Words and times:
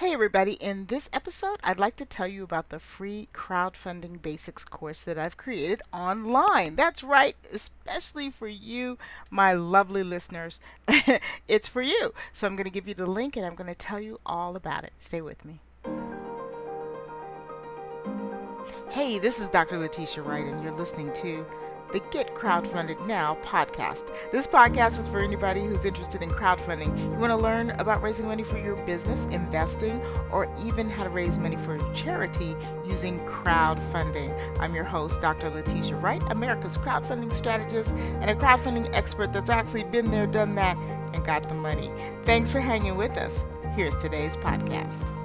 Hey 0.00 0.14
everybody, 0.14 0.52
in 0.54 0.86
this 0.86 1.10
episode, 1.12 1.60
I'd 1.62 1.78
like 1.78 1.96
to 1.96 2.06
tell 2.06 2.26
you 2.26 2.42
about 2.42 2.70
the 2.70 2.78
free 2.78 3.28
crowdfunding 3.34 4.22
basics 4.22 4.64
course 4.64 5.02
that 5.02 5.18
I've 5.18 5.36
created 5.36 5.82
online. 5.92 6.74
That's 6.74 7.04
right, 7.04 7.36
especially 7.52 8.30
for 8.30 8.48
you, 8.48 8.96
my 9.28 9.52
lovely 9.52 10.02
listeners. 10.02 10.58
it's 11.48 11.68
for 11.68 11.82
you. 11.82 12.14
So 12.32 12.46
I'm 12.46 12.56
going 12.56 12.64
to 12.64 12.70
give 12.70 12.88
you 12.88 12.94
the 12.94 13.04
link 13.04 13.36
and 13.36 13.44
I'm 13.44 13.54
going 13.54 13.68
to 13.68 13.74
tell 13.74 14.00
you 14.00 14.18
all 14.24 14.56
about 14.56 14.84
it. 14.84 14.94
Stay 14.96 15.20
with 15.20 15.44
me. 15.44 15.60
Hey, 18.88 19.18
this 19.18 19.38
is 19.38 19.50
Dr. 19.50 19.76
Letitia 19.76 20.22
Wright, 20.22 20.46
and 20.46 20.64
you're 20.64 20.72
listening 20.72 21.12
to 21.12 21.44
the 21.92 22.00
Get 22.10 22.34
Crowdfunded 22.34 23.04
Now 23.06 23.36
podcast. 23.42 24.14
This 24.30 24.46
podcast 24.46 24.98
is 25.00 25.08
for 25.08 25.20
anybody 25.20 25.64
who's 25.64 25.84
interested 25.84 26.22
in 26.22 26.30
crowdfunding. 26.30 26.96
You 26.98 27.18
want 27.18 27.32
to 27.32 27.36
learn 27.36 27.70
about 27.70 28.02
raising 28.02 28.26
money 28.26 28.44
for 28.44 28.58
your 28.58 28.76
business, 28.76 29.24
investing, 29.32 30.02
or 30.30 30.48
even 30.64 30.88
how 30.88 31.02
to 31.02 31.10
raise 31.10 31.36
money 31.38 31.56
for 31.56 31.76
your 31.76 31.92
charity 31.92 32.54
using 32.86 33.18
crowdfunding. 33.20 34.32
I'm 34.60 34.74
your 34.74 34.84
host, 34.84 35.20
Dr. 35.20 35.50
Letitia 35.50 35.96
Wright, 35.96 36.22
America's 36.30 36.78
crowdfunding 36.78 37.32
strategist 37.32 37.90
and 37.90 38.30
a 38.30 38.34
crowdfunding 38.34 38.88
expert 38.94 39.32
that's 39.32 39.50
actually 39.50 39.84
been 39.84 40.10
there, 40.10 40.26
done 40.26 40.54
that, 40.54 40.76
and 41.12 41.24
got 41.24 41.48
the 41.48 41.54
money. 41.54 41.90
Thanks 42.24 42.50
for 42.50 42.60
hanging 42.60 42.96
with 42.96 43.16
us. 43.16 43.44
Here's 43.74 43.96
today's 43.96 44.36
podcast. 44.36 45.16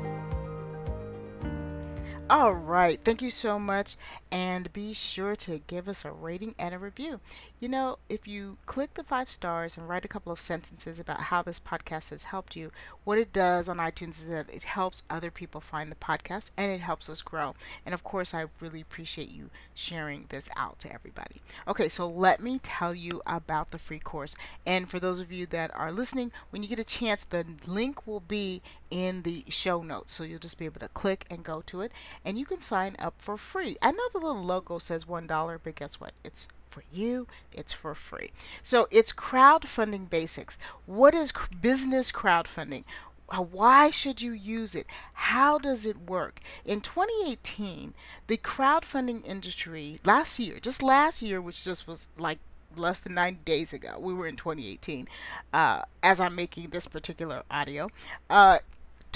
All 2.27 2.53
right. 2.53 2.99
Thank 3.05 3.21
you 3.21 3.29
so 3.29 3.59
much. 3.59 3.97
And 4.31 4.73
be 4.73 4.93
sure 4.93 5.35
to 5.35 5.59
give 5.67 5.87
us 5.87 6.03
a 6.03 6.11
rating 6.11 6.55
and 6.57 6.73
a 6.73 6.79
review. 6.79 7.19
You 7.59 7.69
know, 7.69 7.99
if 8.09 8.27
you 8.27 8.57
click 8.65 8.95
the 8.95 9.03
five 9.03 9.29
stars 9.29 9.77
and 9.77 9.87
write 9.87 10.05
a 10.05 10.09
couple 10.09 10.31
of 10.31 10.41
sentences 10.41 10.99
about 10.99 11.21
how 11.21 11.43
this 11.43 11.59
podcast 11.59 12.09
has 12.09 12.23
helped 12.25 12.55
you, 12.55 12.71
what 13.03 13.19
it 13.19 13.31
does 13.31 13.69
on 13.69 13.77
iTunes 13.77 14.19
is 14.19 14.27
that 14.27 14.49
it 14.51 14.63
helps 14.63 15.03
other 15.09 15.29
people 15.29 15.61
find 15.61 15.91
the 15.91 15.95
podcast 15.95 16.49
and 16.57 16.71
it 16.71 16.81
helps 16.81 17.09
us 17.09 17.21
grow. 17.21 17.53
And 17.85 17.93
of 17.93 18.03
course, 18.03 18.33
I 18.33 18.45
really 18.59 18.81
appreciate 18.81 19.29
you 19.29 19.51
sharing 19.75 20.25
this 20.29 20.49
out 20.57 20.79
to 20.79 20.93
everybody. 20.93 21.41
Okay, 21.67 21.89
so 21.89 22.09
let 22.09 22.41
me 22.41 22.59
tell 22.63 22.93
you 22.93 23.21
about 23.27 23.69
the 23.69 23.77
free 23.77 23.99
course. 23.99 24.35
And 24.65 24.89
for 24.89 24.99
those 24.99 25.19
of 25.19 25.31
you 25.31 25.45
that 25.47 25.73
are 25.75 25.91
listening, 25.91 26.31
when 26.49 26.63
you 26.63 26.69
get 26.69 26.79
a 26.79 26.83
chance, 26.83 27.23
the 27.23 27.45
link 27.67 28.05
will 28.07 28.19
be 28.19 28.61
in 28.89 29.23
the 29.23 29.45
show 29.49 29.81
notes. 29.81 30.13
So 30.13 30.23
you'll 30.23 30.39
just 30.39 30.57
be 30.57 30.65
able 30.65 30.79
to 30.81 30.87
click 30.89 31.25
and 31.29 31.43
go 31.43 31.61
to 31.67 31.81
it 31.81 31.91
and 32.23 32.37
you 32.37 32.45
can 32.45 32.61
sign 32.61 32.95
up 32.99 33.15
for 33.17 33.37
free. 33.37 33.77
I 33.81 33.91
know 33.91 34.09
the 34.11 34.19
little 34.19 34.43
logo 34.43 34.79
says 34.79 35.05
$1, 35.05 35.59
but 35.63 35.75
guess 35.75 35.99
what? 35.99 36.13
It's 36.23 36.47
for 36.69 36.83
you, 36.91 37.27
it's 37.53 37.73
for 37.73 37.95
free. 37.95 38.31
So 38.61 38.87
it's 38.91 39.13
crowdfunding 39.13 40.09
basics. 40.09 40.57
What 40.85 41.15
is 41.15 41.31
business 41.61 42.11
crowdfunding? 42.11 42.83
Uh, 43.29 43.41
why 43.41 43.89
should 43.89 44.21
you 44.21 44.33
use 44.33 44.75
it? 44.75 44.85
How 45.13 45.57
does 45.57 45.85
it 45.85 46.09
work? 46.09 46.41
In 46.63 46.81
2018, 46.81 47.93
the 48.27 48.37
crowdfunding 48.37 49.25
industry, 49.25 49.99
last 50.03 50.37
year, 50.37 50.59
just 50.59 50.83
last 50.83 51.21
year, 51.21 51.41
which 51.41 51.63
just 51.63 51.87
was 51.87 52.07
like 52.17 52.39
less 52.75 52.99
than 52.99 53.13
90 53.15 53.39
days 53.45 53.73
ago, 53.73 53.97
we 53.99 54.13
were 54.13 54.27
in 54.27 54.35
2018, 54.35 55.07
uh, 55.53 55.83
as 56.03 56.19
I'm 56.19 56.35
making 56.35 56.69
this 56.69 56.87
particular 56.87 57.43
audio, 57.49 57.89
uh, 58.29 58.59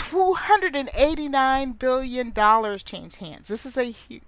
$289 0.10 1.78
billion 1.78 2.78
change 2.80 3.16
hands. 3.18 3.48
This 3.48 3.64
is 3.64 3.78
a 3.78 3.92
huge 3.92 4.24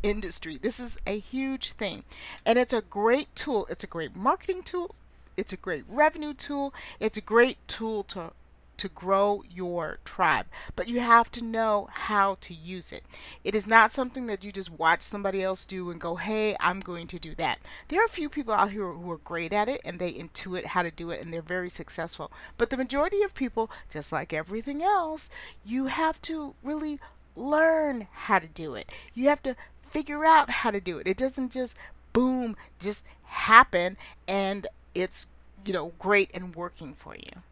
industry. 0.00 0.58
This 0.58 0.78
is 0.78 0.96
a 1.08 1.18
huge 1.18 1.72
thing. 1.72 2.04
And 2.46 2.56
it's 2.56 2.72
a 2.72 2.82
great 2.82 3.34
tool. 3.34 3.66
It's 3.68 3.82
a 3.82 3.88
great 3.88 4.14
marketing 4.14 4.62
tool. 4.62 4.94
It's 5.36 5.52
a 5.52 5.56
great 5.56 5.82
revenue 5.88 6.34
tool. 6.34 6.72
It's 7.00 7.18
a 7.18 7.20
great 7.20 7.58
tool 7.66 8.04
to 8.04 8.30
to 8.76 8.88
grow 8.88 9.42
your 9.48 9.98
tribe, 10.04 10.46
but 10.76 10.88
you 10.88 11.00
have 11.00 11.30
to 11.32 11.44
know 11.44 11.88
how 11.92 12.36
to 12.40 12.54
use 12.54 12.92
it. 12.92 13.04
It 13.42 13.54
is 13.54 13.66
not 13.66 13.92
something 13.92 14.26
that 14.26 14.44
you 14.44 14.52
just 14.52 14.70
watch 14.70 15.02
somebody 15.02 15.42
else 15.42 15.64
do 15.64 15.90
and 15.90 16.00
go, 16.00 16.16
hey, 16.16 16.56
I'm 16.60 16.80
going 16.80 17.06
to 17.08 17.18
do 17.18 17.34
that. 17.36 17.60
There 17.88 18.00
are 18.00 18.06
a 18.06 18.08
few 18.08 18.28
people 18.28 18.54
out 18.54 18.70
here 18.70 18.90
who 18.90 19.10
are 19.10 19.18
great 19.18 19.52
at 19.52 19.68
it 19.68 19.80
and 19.84 19.98
they 19.98 20.12
intuit 20.12 20.66
how 20.66 20.82
to 20.82 20.90
do 20.90 21.10
it 21.10 21.20
and 21.20 21.32
they're 21.32 21.42
very 21.42 21.70
successful. 21.70 22.32
But 22.58 22.70
the 22.70 22.76
majority 22.76 23.22
of 23.22 23.34
people, 23.34 23.70
just 23.90 24.12
like 24.12 24.32
everything 24.32 24.82
else, 24.82 25.30
you 25.64 25.86
have 25.86 26.20
to 26.22 26.54
really 26.62 27.00
learn 27.36 28.08
how 28.12 28.38
to 28.38 28.46
do 28.46 28.74
it. 28.74 28.90
You 29.14 29.28
have 29.28 29.42
to 29.44 29.56
figure 29.88 30.24
out 30.24 30.50
how 30.50 30.70
to 30.70 30.80
do 30.80 30.98
it. 30.98 31.06
It 31.06 31.16
doesn't 31.16 31.52
just 31.52 31.76
boom, 32.12 32.56
just 32.78 33.04
happen 33.24 33.96
and 34.26 34.66
it's, 34.94 35.28
you 35.64 35.72
know, 35.72 35.92
great 35.98 36.30
and 36.34 36.54
working 36.54 36.94
for 36.94 37.14
you 37.16 37.42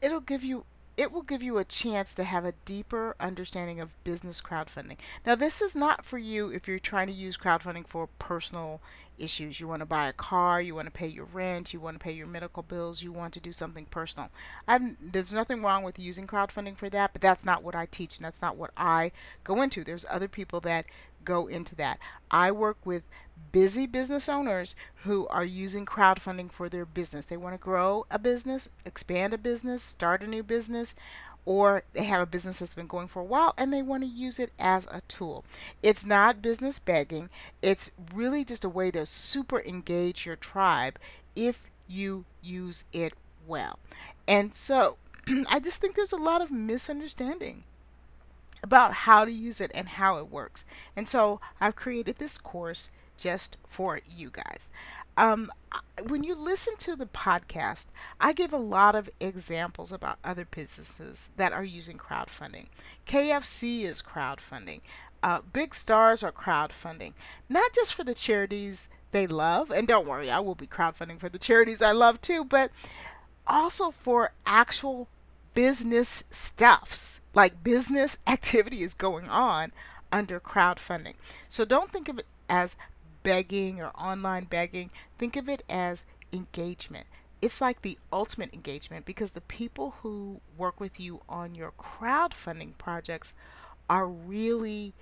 it'll 0.00 0.20
give 0.20 0.44
you 0.44 0.64
it 0.96 1.12
will 1.12 1.22
give 1.22 1.42
you 1.42 1.56
a 1.56 1.64
chance 1.64 2.12
to 2.12 2.24
have 2.24 2.44
a 2.44 2.52
deeper 2.66 3.16
understanding 3.18 3.80
of 3.80 4.04
business 4.04 4.42
crowdfunding. 4.42 4.98
Now, 5.24 5.34
this 5.34 5.62
is 5.62 5.74
not 5.74 6.04
for 6.04 6.18
you 6.18 6.50
if 6.50 6.68
you're 6.68 6.78
trying 6.78 7.06
to 7.06 7.12
use 7.14 7.38
crowdfunding 7.38 7.86
for 7.86 8.08
personal 8.18 8.82
issues. 9.16 9.60
You 9.60 9.68
want 9.68 9.80
to 9.80 9.86
buy 9.86 10.08
a 10.08 10.12
car, 10.12 10.60
you 10.60 10.74
want 10.74 10.86
to 10.86 10.92
pay 10.92 11.06
your 11.06 11.24
rent, 11.24 11.72
you 11.72 11.80
want 11.80 11.98
to 11.98 12.02
pay 12.02 12.12
your 12.12 12.26
medical 12.26 12.62
bills, 12.62 13.02
you 13.02 13.12
want 13.12 13.32
to 13.34 13.40
do 13.40 13.52
something 13.52 13.86
personal. 13.86 14.28
I'm, 14.68 14.98
there's 15.00 15.32
nothing 15.32 15.62
wrong 15.62 15.84
with 15.84 15.98
using 15.98 16.26
crowdfunding 16.26 16.76
for 16.76 16.90
that, 16.90 17.12
but 17.12 17.22
that's 17.22 17.46
not 17.46 17.62
what 17.62 17.74
I 17.74 17.86
teach 17.86 18.18
and 18.18 18.24
that's 18.24 18.42
not 18.42 18.56
what 18.56 18.72
I 18.76 19.12
go 19.42 19.62
into. 19.62 19.84
There's 19.84 20.06
other 20.10 20.28
people 20.28 20.60
that 20.60 20.86
go 21.24 21.46
into 21.46 21.74
that. 21.76 21.98
I 22.30 22.50
work 22.50 22.78
with 22.84 23.02
busy 23.52 23.86
business 23.86 24.28
owners 24.28 24.76
who 25.02 25.26
are 25.28 25.44
using 25.44 25.86
crowdfunding 25.86 26.52
for 26.52 26.68
their 26.68 26.84
business. 26.84 27.26
They 27.26 27.36
want 27.36 27.54
to 27.54 27.64
grow 27.64 28.06
a 28.10 28.18
business, 28.18 28.68
expand 28.84 29.34
a 29.34 29.38
business, 29.38 29.82
start 29.82 30.22
a 30.22 30.26
new 30.26 30.42
business, 30.42 30.94
or 31.44 31.82
they 31.94 32.04
have 32.04 32.20
a 32.20 32.26
business 32.26 32.58
that's 32.58 32.74
been 32.74 32.86
going 32.86 33.08
for 33.08 33.20
a 33.20 33.24
while 33.24 33.54
and 33.56 33.72
they 33.72 33.82
want 33.82 34.02
to 34.02 34.08
use 34.08 34.38
it 34.38 34.52
as 34.58 34.86
a 34.90 35.00
tool. 35.08 35.44
It's 35.82 36.04
not 36.04 36.42
business 36.42 36.78
begging, 36.78 37.30
it's 37.62 37.92
really 38.14 38.44
just 38.44 38.64
a 38.64 38.68
way 38.68 38.90
to 38.92 39.06
super 39.06 39.60
engage 39.62 40.26
your 40.26 40.36
tribe 40.36 40.98
if 41.34 41.62
you 41.88 42.24
use 42.42 42.84
it 42.92 43.14
well. 43.46 43.78
And 44.28 44.54
so 44.54 44.98
I 45.48 45.60
just 45.60 45.80
think 45.80 45.96
there's 45.96 46.12
a 46.12 46.16
lot 46.16 46.42
of 46.42 46.50
misunderstanding 46.50 47.64
about 48.62 48.92
how 48.92 49.24
to 49.24 49.32
use 49.32 49.60
it 49.60 49.70
and 49.74 49.88
how 49.88 50.18
it 50.18 50.30
works. 50.30 50.64
And 50.96 51.08
so 51.08 51.40
I've 51.60 51.76
created 51.76 52.16
this 52.16 52.38
course 52.38 52.90
just 53.16 53.56
for 53.68 54.00
you 54.16 54.30
guys. 54.30 54.70
Um, 55.16 55.52
when 56.08 56.24
you 56.24 56.34
listen 56.34 56.76
to 56.78 56.96
the 56.96 57.06
podcast, 57.06 57.86
I 58.20 58.32
give 58.32 58.52
a 58.52 58.58
lot 58.58 58.94
of 58.94 59.10
examples 59.20 59.92
about 59.92 60.18
other 60.24 60.46
businesses 60.50 61.30
that 61.36 61.52
are 61.52 61.64
using 61.64 61.98
crowdfunding. 61.98 62.66
KFC 63.06 63.82
is 63.82 64.00
crowdfunding. 64.00 64.80
Uh, 65.22 65.40
big 65.52 65.74
stars 65.74 66.22
are 66.22 66.32
crowdfunding, 66.32 67.12
not 67.48 67.74
just 67.74 67.92
for 67.92 68.04
the 68.04 68.14
charities 68.14 68.88
they 69.12 69.26
love, 69.26 69.70
and 69.70 69.86
don't 69.86 70.06
worry, 70.06 70.30
I 70.30 70.40
will 70.40 70.54
be 70.54 70.66
crowdfunding 70.66 71.20
for 71.20 71.28
the 71.28 71.38
charities 71.38 71.82
I 71.82 71.92
love 71.92 72.22
too, 72.22 72.44
but 72.44 72.70
also 73.46 73.90
for 73.90 74.32
actual 74.46 75.08
business 75.54 76.24
stuffs, 76.30 77.20
like 77.34 77.62
business 77.62 78.18
activity 78.26 78.82
is 78.82 78.94
going 78.94 79.28
on 79.28 79.72
under 80.12 80.40
crowdfunding. 80.40 81.14
So 81.48 81.64
don't 81.64 81.90
think 81.90 82.08
of 82.08 82.18
it 82.18 82.26
as 82.48 82.76
begging 83.22 83.80
or 83.80 83.90
online 83.96 84.44
begging. 84.44 84.90
Think 85.18 85.36
of 85.36 85.48
it 85.48 85.62
as 85.68 86.04
engagement. 86.32 87.06
It's 87.42 87.60
like 87.60 87.82
the 87.82 87.98
ultimate 88.12 88.52
engagement 88.52 89.06
because 89.06 89.32
the 89.32 89.40
people 89.40 89.94
who 90.02 90.40
work 90.58 90.78
with 90.78 91.00
you 91.00 91.20
on 91.28 91.54
your 91.54 91.72
crowdfunding 91.72 92.76
projects 92.76 93.32
are 93.88 94.06
really 94.06 94.92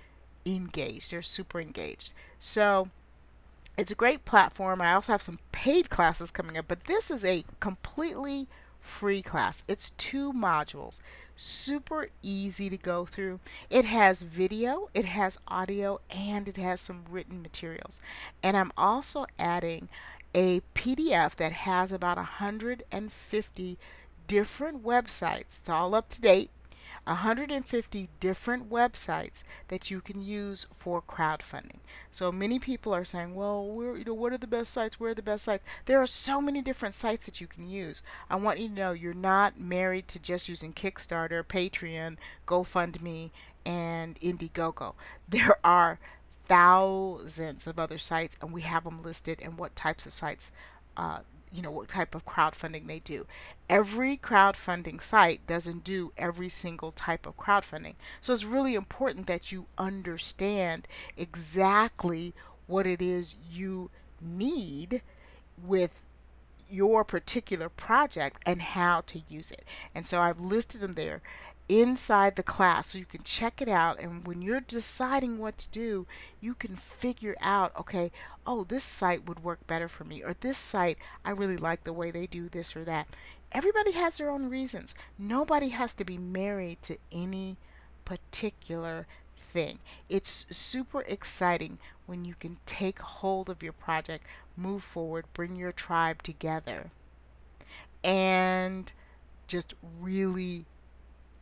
engaged. 0.45 1.11
They're 1.11 1.21
super 1.21 1.59
engaged. 1.59 2.13
So 2.39 2.89
it's 3.77 3.91
a 3.91 3.95
great 3.95 4.25
platform. 4.25 4.81
I 4.81 4.93
also 4.93 5.11
have 5.13 5.21
some 5.21 5.39
paid 5.51 5.89
classes 5.89 6.31
coming 6.31 6.57
up, 6.57 6.65
but 6.67 6.85
this 6.85 7.11
is 7.11 7.25
a 7.25 7.43
completely 7.59 8.47
free 8.89 9.21
class. 9.21 9.63
It's 9.67 9.91
two 9.91 10.33
modules, 10.33 10.99
super 11.35 12.09
easy 12.21 12.69
to 12.69 12.77
go 12.77 13.05
through. 13.05 13.39
It 13.69 13.85
has 13.85 14.23
video, 14.23 14.89
it 14.93 15.05
has 15.05 15.39
audio, 15.47 16.01
and 16.09 16.47
it 16.47 16.57
has 16.57 16.81
some 16.81 17.05
written 17.09 17.41
materials. 17.41 18.01
And 18.43 18.57
I'm 18.57 18.71
also 18.75 19.25
adding 19.37 19.87
a 20.35 20.61
PDF 20.75 21.35
that 21.35 21.51
has 21.51 21.91
about 21.91 22.17
150 22.17 23.77
different 24.27 24.83
websites. 24.83 25.59
It's 25.59 25.69
all 25.69 25.95
up 25.95 26.09
to 26.09 26.21
date 26.21 26.49
150 27.05 28.09
different 28.19 28.69
websites 28.69 29.43
that 29.69 29.89
you 29.89 30.01
can 30.01 30.21
use 30.21 30.67
for 30.77 31.01
crowdfunding. 31.01 31.79
So 32.11 32.31
many 32.31 32.59
people 32.59 32.93
are 32.93 33.05
saying, 33.05 33.35
"Well, 33.35 33.65
where 33.65 33.97
you 33.97 34.05
know 34.05 34.13
what 34.13 34.33
are 34.33 34.37
the 34.37 34.47
best 34.47 34.73
sites? 34.73 34.99
Where 34.99 35.11
are 35.11 35.15
the 35.15 35.21
best 35.21 35.45
sites?" 35.45 35.63
There 35.85 36.01
are 36.01 36.07
so 36.07 36.41
many 36.41 36.61
different 36.61 36.95
sites 36.95 37.25
that 37.25 37.41
you 37.41 37.47
can 37.47 37.69
use. 37.69 38.03
I 38.29 38.35
want 38.35 38.59
you 38.59 38.67
to 38.67 38.73
know 38.73 38.91
you're 38.91 39.13
not 39.13 39.59
married 39.59 40.07
to 40.09 40.19
just 40.19 40.49
using 40.49 40.73
Kickstarter, 40.73 41.43
Patreon, 41.43 42.17
GoFundMe, 42.47 43.31
and 43.65 44.19
Indiegogo. 44.19 44.95
There 45.27 45.57
are 45.63 45.99
thousands 46.45 47.67
of 47.67 47.77
other 47.77 47.97
sites, 47.97 48.35
and 48.41 48.51
we 48.51 48.61
have 48.61 48.83
them 48.83 49.03
listed 49.03 49.39
and 49.41 49.57
what 49.57 49.75
types 49.75 50.05
of 50.05 50.13
sites 50.13 50.51
uh, 50.97 51.19
you 51.51 51.61
know 51.61 51.71
what 51.71 51.89
type 51.89 52.13
of 52.15 52.25
crowdfunding 52.25 52.87
they 52.87 52.99
do. 52.99 53.25
Every 53.69 54.17
crowdfunding 54.17 55.01
site 55.01 55.45
doesn't 55.47 55.83
do 55.83 56.11
every 56.17 56.49
single 56.49 56.91
type 56.91 57.25
of 57.25 57.37
crowdfunding. 57.37 57.95
So 58.21 58.33
it's 58.33 58.43
really 58.43 58.75
important 58.75 59.27
that 59.27 59.51
you 59.51 59.65
understand 59.77 60.87
exactly 61.17 62.33
what 62.67 62.85
it 62.85 63.01
is 63.01 63.35
you 63.51 63.89
need 64.21 65.01
with 65.61 65.91
your 66.69 67.03
particular 67.03 67.67
project 67.67 68.41
and 68.45 68.61
how 68.61 69.01
to 69.01 69.21
use 69.27 69.51
it. 69.51 69.65
And 69.95 70.05
so 70.05 70.21
I've 70.21 70.39
listed 70.39 70.81
them 70.81 70.93
there 70.93 71.21
inside 71.69 72.35
the 72.35 72.43
class 72.43 72.89
so 72.89 72.97
you 72.97 73.05
can 73.05 73.21
check 73.23 73.61
it 73.61 73.69
out 73.69 73.99
and 73.99 74.25
when 74.25 74.41
you're 74.41 74.59
deciding 74.59 75.37
what 75.37 75.57
to 75.57 75.69
do 75.69 76.07
you 76.41 76.55
can 76.55 76.75
figure 76.75 77.35
out 77.39 77.71
okay 77.79 78.11
oh 78.45 78.63
this 78.63 78.83
site 78.83 79.27
would 79.27 79.43
work 79.43 79.65
better 79.67 79.87
for 79.87 80.03
me 80.03 80.23
or 80.23 80.35
this 80.41 80.57
site 80.57 80.97
I 81.23 81.31
really 81.31 81.57
like 81.57 81.83
the 81.83 81.93
way 81.93 82.09
they 82.11 82.25
do 82.25 82.49
this 82.49 82.75
or 82.75 82.83
that. 82.85 83.07
Everybody 83.51 83.91
has 83.91 84.17
their 84.17 84.29
own 84.29 84.49
reasons. 84.49 84.95
Nobody 85.17 85.69
has 85.69 85.93
to 85.95 86.03
be 86.03 86.17
married 86.17 86.81
to 86.83 86.97
any 87.11 87.57
particular 88.05 89.07
thing. 89.37 89.79
It's 90.07 90.47
super 90.55 91.01
exciting 91.01 91.79
when 92.05 92.25
you 92.25 92.35
can 92.35 92.57
take 92.65 92.99
hold 92.99 93.49
of 93.49 93.61
your 93.61 93.73
project 93.73 94.25
move 94.57 94.83
forward 94.83 95.25
bring 95.33 95.55
your 95.55 95.71
tribe 95.71 96.21
together 96.21 96.91
and 98.03 98.91
just 99.47 99.73
really 100.01 100.65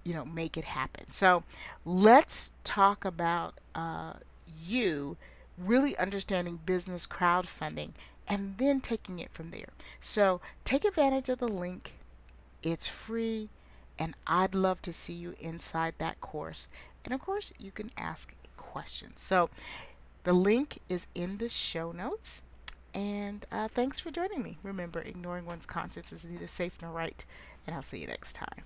you 0.08 0.14
know 0.14 0.26
make 0.26 0.56
it 0.58 0.64
happen. 0.64 1.12
So 1.12 1.44
let's 1.86 2.52
talk 2.64 3.04
about 3.04 3.56
uh, 3.76 4.14
you 4.66 5.18
really 5.58 5.98
understanding 5.98 6.60
business 6.66 7.06
crowdfunding 7.06 7.92
and 8.28 8.58
then 8.58 8.80
taking 8.80 9.20
it 9.20 9.32
from 9.34 9.52
there. 9.52 9.70
So 10.00 10.40
take 10.64 10.86
advantage 10.86 11.28
of 11.30 11.40
the 11.40 11.48
link. 11.48 11.94
It's 12.64 12.88
free 12.88 13.50
and 14.00 14.14
i'd 14.28 14.54
love 14.54 14.80
to 14.84 14.94
see 14.94 15.14
you 15.14 15.36
inside 15.40 15.96
that 15.98 16.22
course. 16.22 16.68
And 17.04 17.14
of 17.14 17.22
course 17.22 17.52
you 17.58 17.72
can 17.72 17.92
ask 17.98 18.34
questions. 18.56 19.22
So 19.22 19.50
the 20.24 20.34
link 20.34 20.80
is 20.88 21.08
in 21.16 21.38
the 21.38 21.50
show 21.50 21.92
notes. 21.92 22.44
And 22.94 23.46
uh, 23.52 23.68
thanks 23.68 24.00
for 24.00 24.10
joining 24.10 24.42
me. 24.42 24.58
Remember 24.64 25.02
ignoring 25.02 25.46
one's 25.46 25.66
conscience 25.66 26.12
is 26.12 26.26
neither 26.26 26.48
safe 26.48 26.74
nor 26.82 26.92
right. 26.92 27.26
And 27.66 27.76
i'll 27.76 27.84
see 27.84 28.00
you 28.00 28.08
next 28.08 28.34
time 28.34 28.64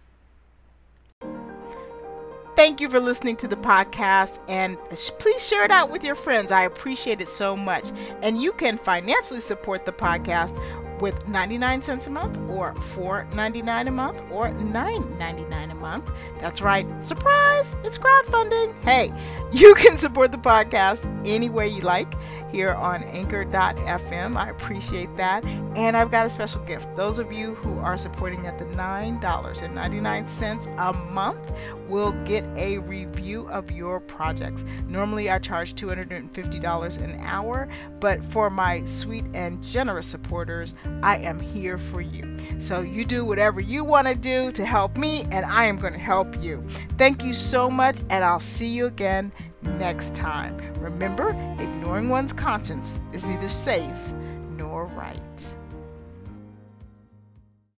Thank 2.61 2.79
you 2.79 2.89
for 2.89 2.99
listening 2.99 3.37
to 3.37 3.47
the 3.47 3.55
podcast 3.55 4.37
and 4.47 4.77
please 5.17 5.47
share 5.47 5.65
it 5.65 5.71
out 5.71 5.89
with 5.89 6.03
your 6.03 6.13
friends. 6.13 6.51
I 6.51 6.65
appreciate 6.65 7.19
it 7.19 7.27
so 7.27 7.57
much. 7.57 7.89
And 8.21 8.39
you 8.39 8.51
can 8.53 8.77
financially 8.77 9.41
support 9.41 9.83
the 9.87 9.91
podcast 9.91 10.55
with 11.01 11.27
99 11.27 11.81
cents 11.81 12.05
a 12.05 12.11
month 12.11 12.37
or 12.51 12.75
4.99 12.75 13.87
a 13.87 13.91
month 13.91 14.21
or 14.29 14.51
9.99 14.51 15.71
a 15.71 15.73
month. 15.73 16.11
That's 16.39 16.61
right. 16.61 16.85
Surprise! 17.03 17.75
It's 17.83 17.97
crowdfunding. 17.97 18.79
Hey, 18.83 19.11
you 19.51 19.73
can 19.75 19.97
support 19.97 20.31
the 20.31 20.37
podcast 20.37 21.03
any 21.25 21.49
way 21.49 21.67
you 21.67 21.81
like 21.81 22.13
here 22.51 22.73
on 22.73 23.03
anchor.fm. 23.03 24.37
I 24.37 24.49
appreciate 24.49 25.15
that. 25.17 25.43
And 25.75 25.97
I've 25.97 26.11
got 26.11 26.25
a 26.25 26.29
special 26.29 26.61
gift. 26.63 26.95
Those 26.95 27.19
of 27.19 27.33
you 27.33 27.55
who 27.55 27.77
are 27.79 27.97
supporting 27.97 28.47
at 28.47 28.57
the 28.57 28.63
$9.99 28.65 30.77
a 30.77 30.93
month 31.11 31.51
will 31.87 32.13
get 32.23 32.45
a 32.55 32.77
review 32.79 33.47
of 33.49 33.71
your 33.71 33.99
projects. 33.99 34.63
Normally 34.87 35.29
I 35.29 35.37
charge 35.39 35.75
$250 35.75 37.03
an 37.03 37.19
hour, 37.19 37.67
but 37.99 38.23
for 38.23 38.49
my 38.49 38.85
sweet 38.85 39.25
and 39.33 39.61
generous 39.63 40.07
supporters, 40.07 40.73
I 41.03 41.17
am 41.17 41.39
here 41.39 41.77
for 41.77 42.01
you. 42.01 42.30
So 42.59 42.81
you 42.81 43.05
do 43.05 43.25
whatever 43.25 43.59
you 43.59 43.83
want 43.83 44.07
to 44.07 44.15
do 44.15 44.51
to 44.51 44.65
help 44.65 44.97
me, 44.97 45.25
and 45.31 45.45
I 45.45 45.65
am 45.65 45.77
going 45.77 45.93
to 45.93 45.99
help 45.99 46.41
you. 46.41 46.63
Thank 46.97 47.23
you 47.23 47.33
so 47.33 47.69
much, 47.69 47.99
and 48.09 48.23
I'll 48.23 48.39
see 48.39 48.67
you 48.67 48.85
again 48.85 49.31
next 49.61 50.15
time. 50.15 50.57
Remember, 50.79 51.29
ignoring 51.59 52.09
one's 52.09 52.33
conscience 52.33 52.99
is 53.13 53.25
neither 53.25 53.49
safe 53.49 54.13
nor 54.57 54.85
right. 54.87 55.55